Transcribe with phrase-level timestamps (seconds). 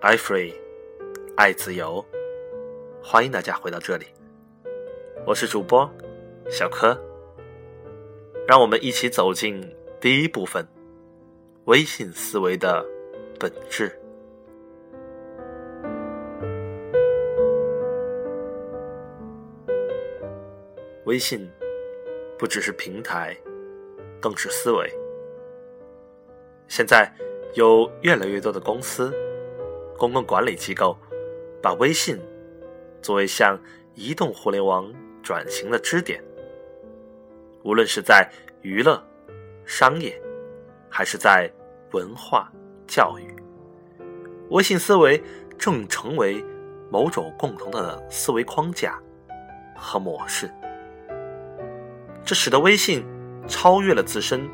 [0.00, 0.54] i free，
[1.36, 2.04] 爱自由，
[3.02, 4.06] 欢迎大家回到这里。
[5.26, 5.90] 我是主播
[6.48, 6.96] 小柯，
[8.46, 9.60] 让我们一起走进
[10.00, 10.64] 第一部分：
[11.64, 12.86] 微信思维的
[13.40, 13.90] 本质。
[21.06, 21.50] 微信
[22.38, 23.36] 不只是平台，
[24.20, 24.88] 更是思维。
[26.68, 27.12] 现在
[27.54, 29.12] 有越来越多的公司。
[29.98, 30.96] 公共管理机构
[31.60, 32.16] 把微信
[33.02, 33.58] 作为向
[33.94, 34.90] 移动互联网
[35.22, 36.22] 转型的支点，
[37.64, 38.30] 无论是在
[38.62, 39.02] 娱乐、
[39.66, 40.18] 商业，
[40.88, 41.50] 还是在
[41.92, 42.50] 文化
[42.86, 43.34] 教育，
[44.50, 45.20] 微信思维
[45.58, 46.42] 正成为
[46.90, 48.98] 某种共同的思维框架
[49.76, 50.48] 和模式。
[52.24, 53.04] 这使得微信
[53.48, 54.48] 超越了自身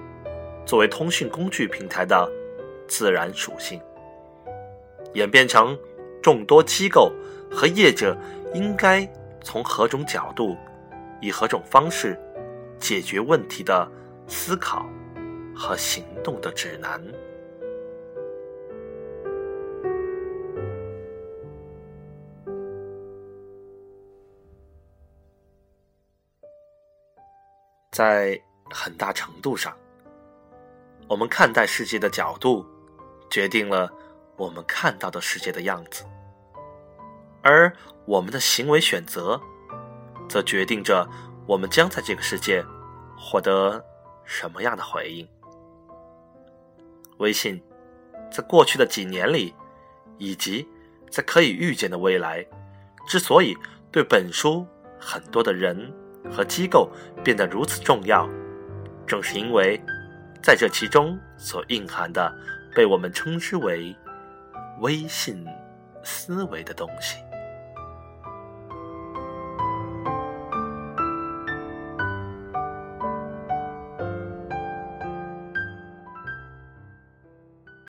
[0.65, 2.31] 作为通讯工具平台的
[2.89, 3.79] 自然属性。
[5.15, 5.79] 演变成
[6.23, 7.13] 众多机构
[7.51, 8.17] 和业者
[8.53, 9.09] 应该
[9.43, 10.57] 从何种角度、
[11.21, 12.19] 以何种方式
[12.79, 13.91] 解决问题的
[14.27, 14.87] 思考
[15.55, 17.01] 和行动的指南。
[27.93, 28.37] 在
[28.71, 29.73] 很大程度上，
[31.07, 32.67] 我们看待世界的角度
[33.31, 33.89] 决定了。
[34.37, 36.05] 我们看到的世界的样子，
[37.41, 37.73] 而
[38.05, 39.41] 我们的行为选择，
[40.29, 41.09] 则决定着
[41.47, 42.65] 我们将在这个世界
[43.17, 43.85] 获得
[44.25, 45.29] 什么样的回应。
[47.19, 47.63] 微信
[48.29, 49.55] 在过去的几年里，
[50.19, 50.69] 以及
[51.09, 52.45] 在可以预见的未来，
[53.07, 53.57] 之所以
[53.93, 54.67] 对本书
[54.99, 55.93] 很多的人
[56.29, 56.91] 和机构
[57.23, 58.29] 变得如此重要，
[59.07, 59.81] 正是因为
[60.43, 62.37] 在这其中所蕴含的，
[62.75, 63.97] 被我们称之为。
[64.81, 65.47] 微信
[66.03, 67.19] 思维的东西。